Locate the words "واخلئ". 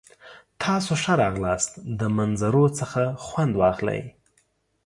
3.61-4.01